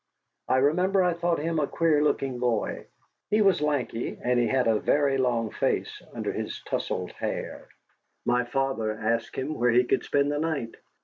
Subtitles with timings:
[0.47, 2.87] I remember I thought him a queer looking boy.
[3.29, 7.67] He was lanky, and he had a very long face under his tousled hair.
[8.25, 10.73] My father asked him where he could spend the night.